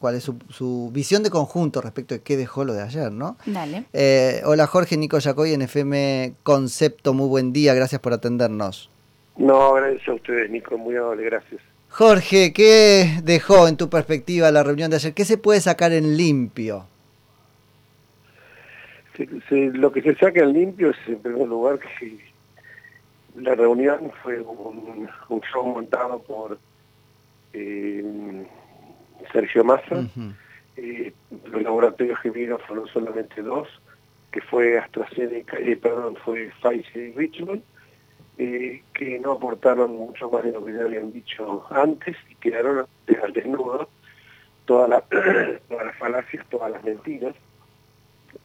[0.00, 3.36] cuál es su, visión de conjunto respecto de qué dejó lo de ayer, ¿no?
[3.44, 3.84] Dale.
[3.92, 8.90] Eh, hola Jorge, Nico Yacoy en FM Concepto, muy buen día, gracias por atendernos.
[9.36, 11.60] No, gracias a ustedes, Nico, muy amable, gracias.
[11.90, 15.12] Jorge, ¿qué dejó en tu perspectiva la reunión de ayer?
[15.12, 16.86] ¿Qué se puede sacar en limpio?
[19.50, 22.18] lo que se saca en limpio es, en primer lugar, que
[23.36, 25.10] la reunión fue un,
[25.52, 26.58] show montado por
[27.52, 28.02] eh,
[29.32, 30.06] Sergio Massa.
[30.76, 31.12] Eh,
[31.46, 33.68] los laboratorios que vieron fueron solamente dos,
[34.30, 37.62] que fue AstraZeneca, eh, perdón, fue Pfizer y Richmond,
[38.36, 42.86] que no aportaron mucho más de lo que ya habían dicho antes y quedaron
[43.22, 43.90] al desnudo
[44.64, 47.34] todas las falacias, todas las mentiras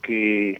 [0.01, 0.59] que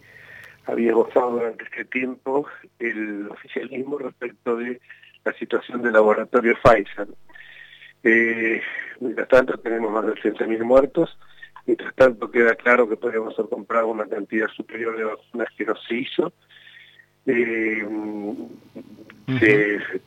[0.65, 2.45] había gozado durante este tiempo
[2.79, 4.79] el oficialismo respecto de
[5.23, 7.07] la situación del laboratorio Pfizer.
[8.05, 8.61] Eh,
[8.99, 11.17] mientras tanto tenemos más de 80.000 muertos,
[11.65, 15.75] mientras tanto queda claro que podríamos haber comprado una cantidad superior de vacunas que no
[15.75, 16.31] se hizo.
[17.25, 17.83] Eh,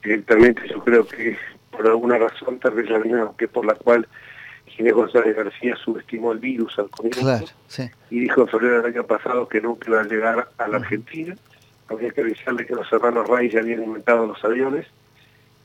[0.00, 1.36] directamente yo creo que
[1.72, 4.06] por alguna razón, tal vez la misma que por la cual
[4.66, 7.46] Ginés González García subestimó el virus al comienzo
[8.10, 11.34] y dijo en febrero del año pasado que nunca iba a llegar a la Argentina.
[11.88, 14.86] Habría que avisarle que los hermanos Ray ya habían inventado los aviones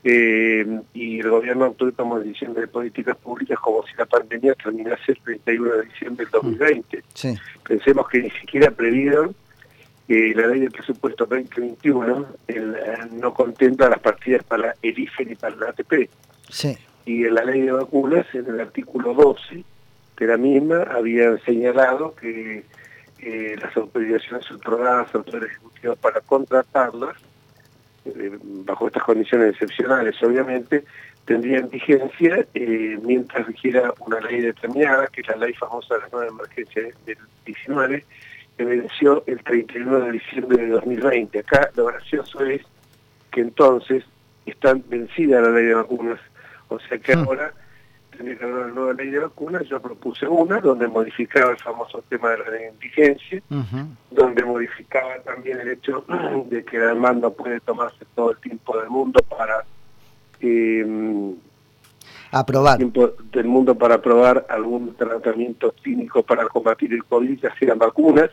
[0.04, 5.12] eh, y el gobierno actual tomó decisiones de políticas públicas como si la pandemia terminase
[5.12, 7.02] el 31 de diciembre del 2020.
[7.66, 9.34] Pensemos que ni siquiera previeron
[10.06, 12.26] que la ley de presupuesto 2021
[13.12, 16.10] no contempla las partidas para el IFE ni para el ATP.
[16.50, 19.64] Sí y en la ley de vacunas, en el artículo 12
[20.18, 22.64] de la misma, habían señalado que
[23.60, 27.33] las autorizaciones otorgadas al Poder Ejecutivo para contratarlas, eh,
[28.64, 30.84] bajo estas condiciones excepcionales obviamente,
[31.24, 36.08] tendrían vigencia eh, mientras rigiera una ley determinada, que es la ley famosa de la
[36.08, 38.04] nueva emergencia del 19,
[38.56, 41.38] que venció el 31 de diciembre de 2020.
[41.38, 42.62] Acá lo gracioso es
[43.30, 44.04] que entonces
[44.46, 46.20] están vencidas la ley de vacunas
[46.68, 47.20] o sea que hmm.
[47.20, 47.54] ahora
[48.14, 52.02] tenía que haber una nueva ley de vacunas, yo propuse una donde modificaba el famoso
[52.08, 53.42] tema de la indigencia,
[54.10, 56.04] donde modificaba también el hecho
[56.50, 59.64] de que la demanda puede tomarse todo el tiempo del mundo para
[60.40, 61.34] eh,
[62.30, 62.78] aprobar.
[62.78, 68.30] tiempo del mundo para aprobar algún tratamiento clínico para combatir el COVID, ya sean vacunas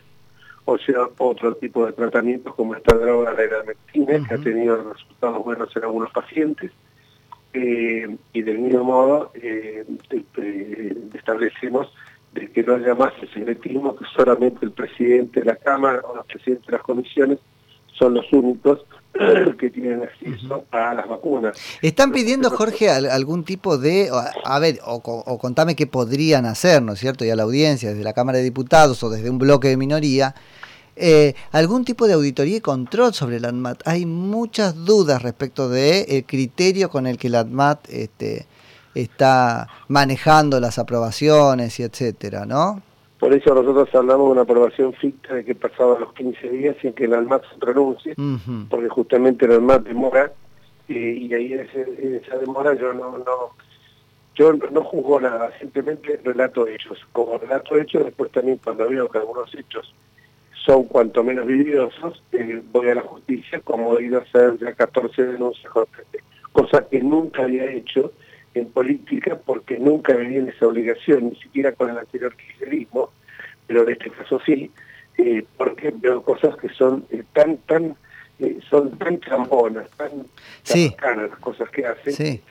[0.66, 5.44] o sea otro tipo de tratamientos como esta droga, la ivermectina, que ha tenido resultados
[5.44, 6.72] buenos en algunos pacientes.
[7.54, 9.86] Eh, y del mismo modo eh,
[11.14, 11.92] establecemos
[12.34, 16.16] de que no haya más el secretismo, que solamente el presidente de la Cámara o
[16.16, 17.40] los presidentes de las comisiones
[17.92, 18.80] son los únicos
[19.60, 21.58] que tienen acceso a las vacunas.
[21.82, 24.10] ¿Están pidiendo, Jorge, algún tipo de,
[24.46, 27.26] a ver, o, o, contame qué podrían hacer, ¿no es cierto?
[27.26, 30.34] Y a la audiencia, desde la Cámara de Diputados o desde un bloque de minoría,
[31.04, 33.82] eh, algún tipo de auditoría y control sobre el ANMAT.
[33.88, 38.46] Hay muchas dudas respecto del el criterio con el que el ANMAT este,
[38.94, 42.84] está manejando las aprobaciones y etcétera, ¿no?
[43.20, 46.94] Por eso nosotros hablamos de una aprobación ficta de que pasaba los 15 días sin
[46.94, 48.16] que el ANMAT se pronuncie,
[48.70, 50.32] porque justamente el ANMAT demora
[50.88, 53.56] y ahí en, esa demora yo no, no
[54.36, 57.00] yo no juzgo nada, simplemente relato hechos.
[57.12, 59.94] Como relato hechos, después también cuando veo que algunos hechos
[60.66, 64.74] son cuanto menos vidriosos, eh, voy a la justicia, como he ido a hacer ya
[64.74, 65.72] 14 denuncias,
[66.52, 68.12] cosa que nunca había hecho
[68.54, 73.10] en política porque nunca me viene esa obligación, ni siquiera con el anterior kirchnerismo,
[73.66, 74.72] pero en este caso sí,
[75.18, 77.96] eh, porque veo cosas que son eh, tan, tan,
[78.70, 80.26] son tan tramponas, tan,
[80.64, 80.94] sí.
[81.02, 82.42] las cosas que hacen, sí.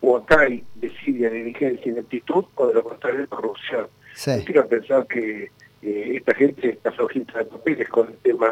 [0.00, 3.86] o acá hay desidia, diligencia, ineptitud, o de lo contrario, corrupción.
[4.14, 4.42] Sí.
[4.44, 5.50] quiero pensar que
[5.82, 8.48] eh, esta gente está flojita de papeles con el tema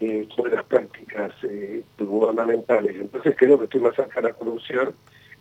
[0.00, 2.96] eh, sobre las prácticas eh, gubernamentales.
[2.96, 4.94] Entonces creo que estoy más cerca de la corrupción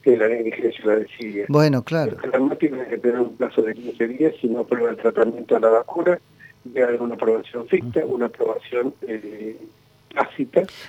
[0.04, 1.46] que la negligencia la desidia.
[1.48, 2.18] Bueno, claro.
[2.32, 5.62] La tiene que tener un plazo de 15 días si no aprueba el tratamiento de
[5.62, 6.20] la vacuna,
[6.66, 9.58] de una aprobación ficta, una aprobación eh,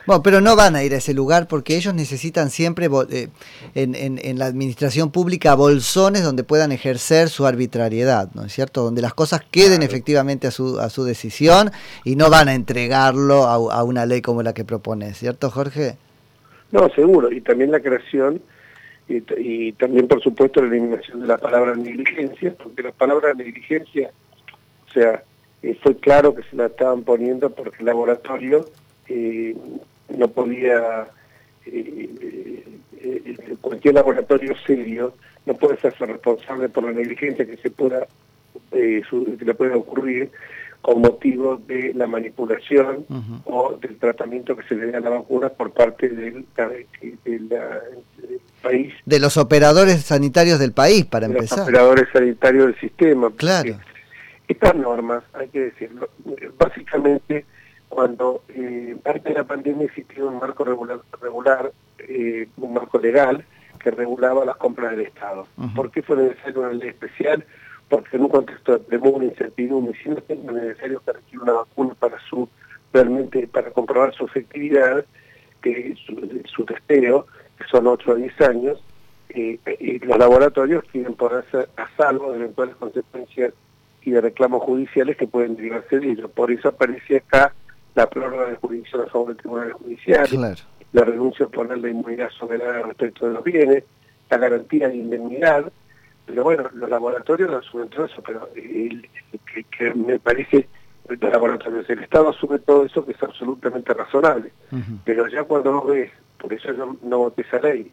[0.06, 3.28] bueno, pero no van a ir a ese lugar porque ellos necesitan siempre eh,
[3.74, 8.82] en, la administración pública bolsones donde puedan ejercer su arbitrariedad, ¿no es cierto?
[8.82, 11.70] Donde las cosas queden efectivamente a su, a su decisión
[12.04, 15.96] y no van a entregarlo a, una ley como la que propone, ¿cierto, Jorge?
[16.70, 17.32] No, seguro.
[17.32, 18.42] Y también la creación
[19.08, 24.10] y, también, por supuesto, la eliminación de la palabra negligencia, porque la palabra negligencia,
[24.88, 25.22] o sea,
[25.62, 28.66] eh, fue claro que se la estaban poniendo porque el laboratorio
[29.08, 29.56] eh,
[30.16, 31.06] no podía
[31.66, 32.64] eh,
[33.00, 35.14] eh, cualquier laboratorio serio
[35.46, 38.06] no puede ser responsable por la negligencia que se pueda
[38.72, 39.02] eh,
[39.38, 40.30] que le pueda ocurrir
[40.80, 43.06] con motivo de la manipulación
[43.44, 46.44] o del tratamiento que se le dé a la vacuna por parte del,
[48.62, 48.92] país.
[49.06, 51.60] De los operadores sanitarios del país, para de empezar.
[51.60, 53.32] Los operadores sanitarios del sistema.
[53.34, 53.78] Claro.
[54.46, 56.10] Estas normas, hay que decirlo,
[56.58, 57.46] básicamente
[57.94, 63.44] cuando eh, antes de la pandemia existía un marco regular, regular eh, un marco legal
[63.78, 65.46] que regulaba las compras del Estado.
[65.76, 67.44] ¿Por qué fue necesario una ley especial?
[67.88, 71.94] Porque en un contexto de mucha incertidumbre, si no es necesario que requiere una vacuna
[71.94, 72.48] para su
[72.92, 75.04] realmente para comprobar su efectividad,
[75.62, 77.26] que su, su testeo,
[77.58, 78.82] que son 8 a 10 años,
[79.28, 83.52] eh, y los laboratorios quieren ponerse a salvo de eventuales consecuencias
[84.02, 86.28] y de reclamos judiciales que pueden derivarse de ello.
[86.28, 87.52] Por eso aparece acá
[87.94, 90.56] la prórroga de jurisdicción a favor del Tribunal Judicial,
[90.92, 93.84] la renuncia a poner la inmunidad soberana respecto de los bienes,
[94.30, 95.72] la garantía de indemnidad,
[96.26, 99.08] pero bueno, los laboratorios lo asumen todo eso, pero el,
[99.76, 100.68] que, me parece,
[101.08, 104.52] los laboratorios, el Estado asume todo eso que es absolutamente razonable,
[105.04, 107.90] pero ya cuando vos ves, por eso yo no voté esa ley,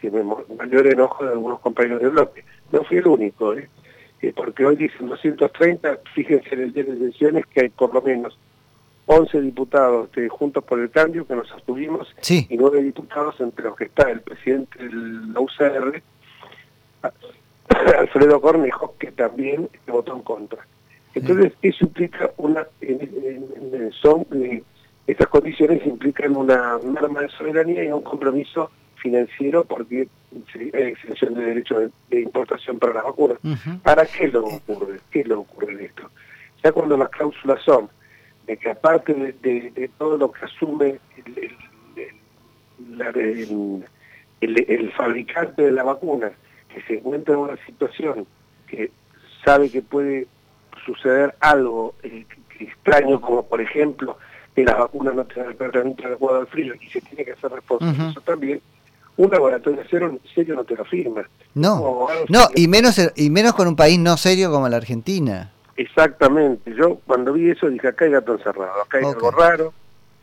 [0.00, 3.68] que me mayor enojo de algunos compañeros de bloque, no fui el único, ¿eh?
[4.20, 8.02] eh porque hoy dicen 230, fíjense en el día de elecciones que hay por lo
[8.02, 8.38] menos
[9.12, 13.76] 11 diputados de Juntos por el Cambio que nos abstuvimos y 9 diputados entre los
[13.76, 16.02] que está el presidente de la UCR,
[17.98, 20.66] Alfredo Cornejo, que también votó en contra.
[21.14, 22.66] Entonces, eso implica una,
[24.00, 24.62] son, eh,
[25.06, 30.08] estas condiciones implican una norma de soberanía y un compromiso financiero porque
[30.56, 33.38] hay extensión de derechos de, importación para las vacunas.
[33.82, 35.00] ¿Para qué lo ocurre?
[35.10, 36.08] ¿Qué lo ocurre en esto?
[36.64, 37.90] Ya cuando las cláusulas son
[38.46, 40.98] de que aparte de, todo lo que asume
[44.40, 46.32] el, fabricante de la vacuna,
[46.68, 48.26] que se encuentra en una situación
[48.66, 48.90] que
[49.44, 50.26] sabe que puede
[50.84, 52.24] suceder algo eh,
[52.58, 54.18] extraño, como por ejemplo
[54.54, 57.50] que las vacunas no tengan el tratamiento adecuado al frío y se tiene que hacer
[57.50, 58.60] responsable eso también,
[59.16, 61.28] un laboratorio cero, serio no te lo firma.
[61.54, 65.51] No, no y menos, y menos con un país no serio como la Argentina.
[65.76, 69.72] Exactamente, yo cuando vi eso dije, acá hay gato encerrado, acá hay algo raro.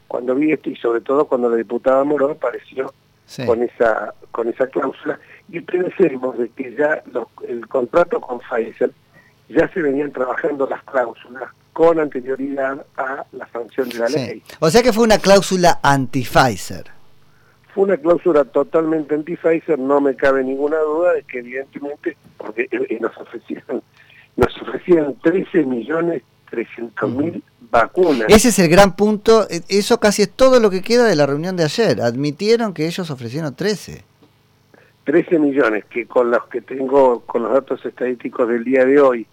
[0.08, 2.94] Cuando vi esto y sobre todo cuando la diputada Morón apareció
[3.46, 5.20] con esa con esa cláusula
[5.50, 7.04] y pensemos de que ya
[7.48, 8.92] el contrato con Pfizer
[9.50, 14.44] ya se venían trabajando las cláusulas con anterioridad a la sanción de la ley.
[14.60, 16.86] O sea que fue una cláusula anti-Pfizer.
[17.74, 22.88] Fue una cláusula totalmente anti-Pfizer, no me cabe ninguna duda de que evidentemente, porque eh,
[22.90, 23.82] eh, nos ofrecieron
[24.40, 28.28] nos ofrecían 13 millones 300 mil vacunas.
[28.28, 31.26] Ese es el gran punto, e, eso casi es todo lo que queda de la
[31.26, 34.04] reunión de ayer, admitieron que ellos ofrecieron 13.
[35.04, 39.28] 13 millones, que con los que tengo, con los datos estadísticos del día de hoy,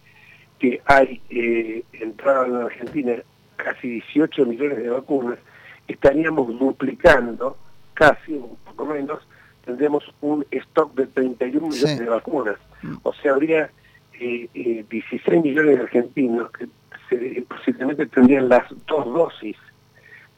[0.59, 3.15] que hay eh, entrado en Argentina
[3.57, 5.39] casi 18 millones de vacunas,
[5.87, 7.57] estaríamos duplicando,
[7.95, 9.21] casi un poco menos,
[9.65, 12.57] tendremos un stock de 31 millones de vacunas.
[12.83, 12.95] Mm.
[13.03, 13.71] O sea, habría
[14.21, 16.69] eh, 16 eh, millones de argentinos que
[17.49, 19.57] posiblemente tendrían las dos dosis.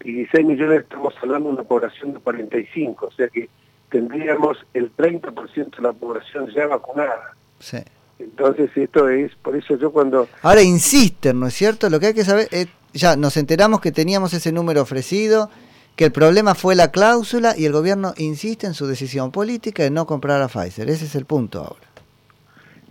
[0.05, 3.49] Y 16 millones estamos hablando de una población de 45, o sea que
[3.91, 7.35] tendríamos el 30% de la población ya vacunada.
[7.59, 7.79] Sí.
[8.19, 10.29] Entonces esto es, por eso yo cuando...
[10.43, 11.89] Ahora insisten, ¿no es cierto?
[11.89, 15.51] Lo que hay que saber, es, ya nos enteramos que teníamos ese número ofrecido,
[15.97, 19.91] que el problema fue la cláusula y el gobierno insiste en su decisión política de
[19.91, 20.89] no comprar a Pfizer.
[20.91, 21.88] Ese es el punto ahora.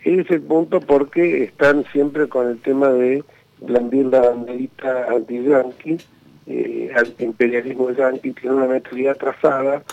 [0.08, 3.26] Ese es el punto porque están siempre con el tema de
[3.60, 5.98] blandir la banderita anti-yankee,
[6.46, 9.84] eh, al imperialismo yankee tiene una mentalidad trazada,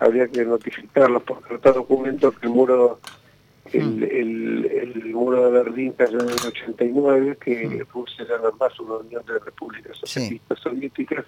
[0.00, 2.98] habría que notificarlos por carta documentos que el muro
[3.72, 4.02] el, mm.
[4.02, 7.94] el, muro de Berlín cayó en el 89, que mm.
[7.94, 11.24] Rusia era más una unión de repúblicas socialistas soviéticas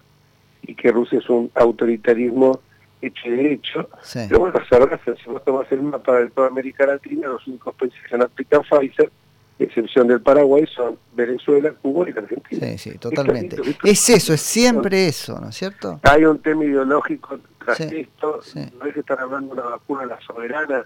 [0.63, 2.59] y que Rusia es un autoritarismo
[3.03, 3.91] hecho y derecho.
[4.15, 4.59] Pero bueno,
[5.05, 8.63] si vos tomas el mapa de toda América Latina, los únicos países que han aplicado
[8.63, 9.11] Pfizer,
[9.59, 12.67] excepción del Paraguay, son Venezuela, Cuba y Argentina.
[12.67, 13.57] Sí, sí, totalmente.
[13.85, 16.01] Es eso, es siempre eso, ¿no es cierto?
[16.03, 18.41] Hay un tema ideológico tras esto,
[18.79, 20.85] no es que están hablando de una vacuna, la soberana.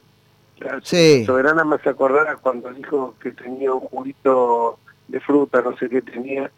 [0.59, 5.89] La soberana me hace acordar cuando dijo que tenía un juguito de fruta, no sé
[5.89, 6.51] qué tenía,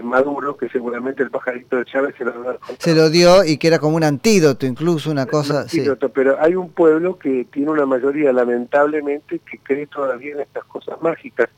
[0.00, 3.78] Maduro, que seguramente el pajarito de Chávez se lo, se lo dio y que era
[3.78, 5.62] como un antídoto, incluso una cosa...
[5.62, 10.64] Antídoto, Pero hay un pueblo que tiene una mayoría, lamentablemente, que cree todavía en estas
[10.64, 11.48] cosas mágicas.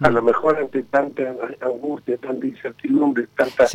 [0.00, 0.26] A lo mm.
[0.26, 1.22] mejor ante tanta
[1.60, 3.66] angustia, tanta incertidumbre, tanta,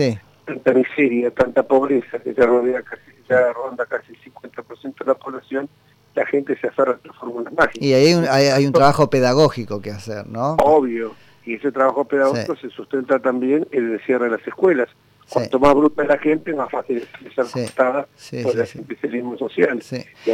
[0.45, 5.15] tanta miseria, tanta pobreza, que ya, rodea casi, ya ronda casi el 50% de la
[5.15, 5.69] población,
[6.15, 7.81] la gente se aferra a las fórmulas mágicas.
[7.81, 10.55] Y ahí hay un, hay, un trabajo pedagógico que hacer, ¿no?
[10.55, 11.13] Obvio,
[11.49, 14.87] y ese trabajo pedagógico se sustenta también en el cierre de las escuelas.
[15.27, 17.45] Cuanto más bruta es la gente, más fácil es ser
[18.15, 18.43] sí.
[18.43, 19.79] por el especialismo social.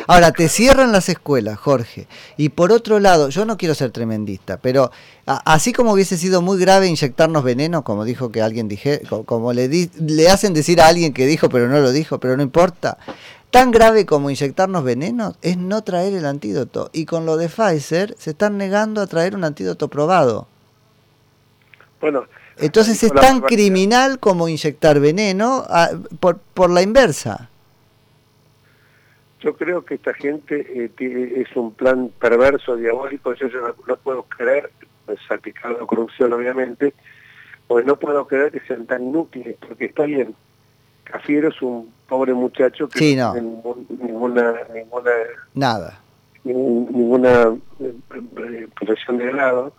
[0.08, 2.08] Ahora, te cierran las escuelas, Jorge.
[2.38, 4.92] Y por otro lado, yo no quiero ser tremendista, pero
[5.26, 9.70] así como hubiese sido muy grave inyectarnos veneno, como dijo que alguien dije, como le,
[10.00, 12.98] le hacen decir a alguien que dijo, pero no lo dijo, pero no importa.
[13.52, 16.90] Tan grave como inyectarnos veneno es no traer el antídoto.
[16.94, 20.48] Y con lo de Pfizer se están negando a traer un antídoto probado.
[22.06, 22.26] Bueno,
[22.58, 25.66] entonces es tan criminal como inyectar veneno
[26.20, 27.50] por, por la inversa.
[29.40, 30.68] Yo creo que esta gente
[31.00, 33.48] eh, es un plan perverso, diabólico, yo,
[33.88, 34.70] no, puedo creer,
[35.28, 36.94] salpicado de corrupción obviamente,
[37.68, 40.36] pues no puedo creer que sean tan inútiles, porque está bien,
[41.06, 43.34] Cafiero es un pobre muchacho que no.
[43.34, 43.48] tiene
[43.90, 45.12] ninguna, ninguna,
[45.56, 46.00] nada.
[46.44, 49.74] ninguna eh, eh, profesión de grado,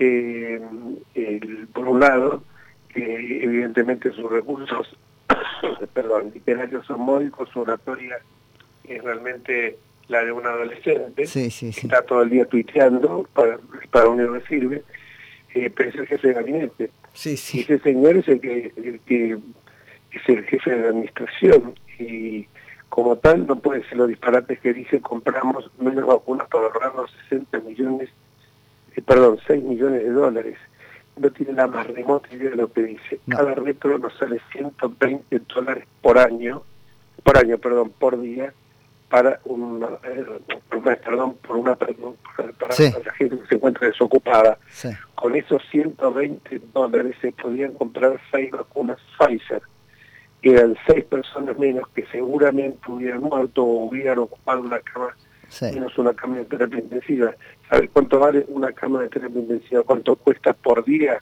[0.00, 0.60] eh,
[1.14, 2.42] el, por un lado,
[2.88, 4.96] que evidentemente sus recursos,
[5.92, 8.18] perdón, literarios son módicos, su oratoria
[8.84, 9.78] es realmente
[10.08, 11.86] la de un adolescente, sí, sí, sí.
[11.86, 13.58] está todo el día tuiteando, para,
[13.90, 14.82] para uno le sirve,
[15.54, 16.90] eh, pero es el jefe de gabinete.
[17.12, 17.58] Sí, sí.
[17.58, 19.38] Y ese señor es el que, el que
[20.12, 22.48] es el jefe de la administración y
[22.88, 27.60] como tal no puede ser los disparates que dice compramos menos vacunas para ahorrarnos 60
[27.60, 28.08] millones
[28.96, 30.58] eh, perdón, 6 millones de dólares.
[31.16, 33.20] No tiene la más remota idea de lo que dice.
[33.28, 36.62] Cada retro nos sale 120 dólares por año,
[37.22, 38.54] por año, perdón, por día,
[39.10, 40.24] para una, eh,
[41.04, 42.68] perdón, por una, perdón, para,
[43.04, 44.56] la gente que se encuentra desocupada.
[45.16, 49.62] Con esos 120 dólares se podían comprar 6 vacunas Pfizer.
[50.42, 55.14] Eran 6 personas menos que seguramente hubieran muerto o hubieran ocupado una cama
[55.60, 57.34] menos una cama de terapia intensiva.
[57.68, 59.82] ¿Sabes cuánto vale una cama de terapia intensiva?
[59.82, 61.20] ¿Cuánto cuesta por día?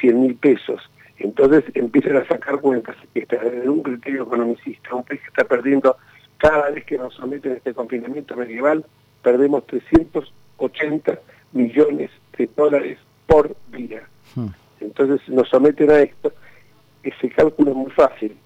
[0.00, 0.80] 100 mil pesos.
[1.18, 5.44] Entonces empiezan a sacar cuentas que está desde un criterio economicista, un país que está
[5.44, 5.96] perdiendo
[6.38, 8.84] cada vez que nos someten a este confinamiento medieval,
[9.22, 11.18] perdemos 380
[11.52, 14.02] millones de dólares por día.
[14.34, 14.48] Hmm.
[14.80, 16.32] Entonces nos someten a esto,
[17.02, 18.36] ese cálculo es muy fácil.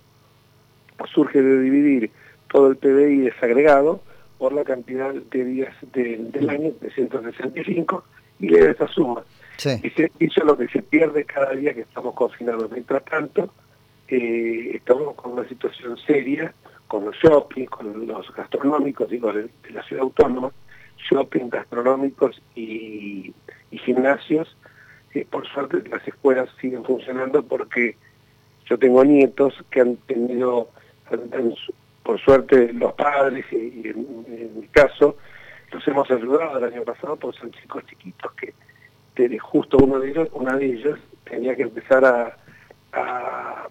[1.12, 2.10] Surge de dividir
[2.50, 4.00] todo el PBI desagregado
[4.38, 8.04] por la cantidad de días del año, 365,
[8.40, 9.22] y le da esa suma.
[9.64, 12.70] Y eso es lo que se pierde cada día que estamos confinados.
[12.70, 13.52] Mientras tanto,
[14.08, 16.52] eh, estamos con una situación seria,
[16.88, 20.52] con los shopping, con los gastronómicos, digo, de, la ciudad autónoma,
[21.10, 23.32] shopping, gastronómicos y,
[23.70, 24.56] gimnasios.
[25.14, 27.96] Eh, por suerte las escuelas siguen funcionando porque
[28.66, 30.70] yo tengo nietos que han tenido,
[32.04, 35.16] por suerte los padres y, en, mi caso
[35.72, 38.54] los hemos ayudado el año pasado porque son chicos chiquitos que
[39.38, 42.36] justo uno de ellos una de ellos tenía que empezar a,
[42.92, 43.68] a,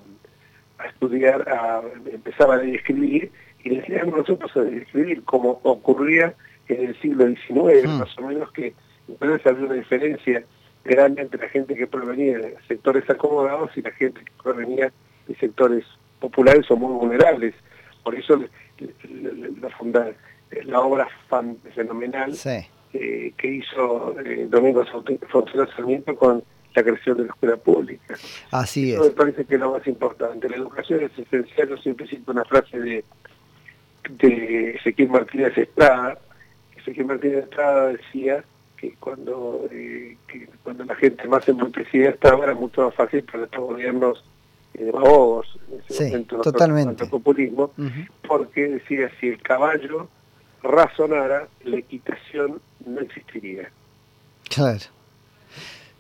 [0.88, 3.32] estudiar a, empezaba a escribir
[3.64, 6.34] y le enseñamos nosotros a escribir como ocurría
[6.68, 8.00] en el siglo XIX mm.
[8.00, 8.74] más o menos que
[9.08, 10.44] entonces había una diferencia
[10.84, 14.92] grande entre la gente que provenía de sectores acomodados y la gente que provenía
[15.28, 15.86] de sectores
[16.20, 17.54] populares o muy vulnerables
[18.04, 20.12] por eso la, funda,
[20.66, 21.08] la obra
[21.74, 22.34] fenomenal
[22.94, 24.86] eh, que hizo eh, Domingo
[25.30, 26.44] Fonseca Sarmiento con
[26.76, 28.16] la creación de la escuela pública.
[28.52, 30.50] Así Eso me parece que es lo más importante.
[30.50, 33.06] La educación es esencial, yo siempre cito una frase de,
[34.10, 36.18] de Ezequiel Martínez Estrada.
[36.76, 38.44] Ezequiel Martínez Estrada decía
[38.78, 43.46] que cuando, eh, que cuando la gente más embrutecida estaba era mucho más fácil para
[43.46, 44.24] estos gobiernos
[44.74, 47.06] demagogos en ese momento totalmente.
[47.06, 47.72] populismo,
[48.28, 50.10] porque decía, si el caballo
[50.64, 53.70] razonara, la equitación no existiría.
[54.50, 54.80] Claro.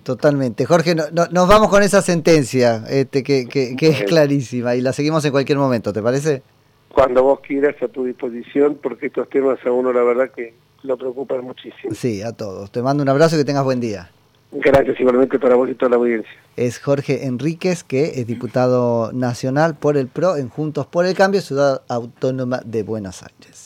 [0.04, 0.66] Totalmente.
[0.66, 5.24] Jorge, no, nos vamos con esa sentencia este, que, que, es clarísima y la seguimos
[5.24, 6.44] en cualquier momento, ¿te parece?
[6.90, 10.54] Cuando vos quieras a tu disposición, porque estos temas a uno la verdad que
[10.84, 11.94] lo preocupan muchísimo.
[11.94, 12.70] Sí, a todos.
[12.72, 14.12] Te mando un abrazo y que tengas buen día.
[14.56, 16.32] Gracias igualmente para vos y toda la audiencia.
[16.56, 21.42] Es Jorge Enríquez, que es diputado nacional por el PRO en Juntos por el Cambio,
[21.42, 23.64] Ciudad Autónoma de Buenos Aires.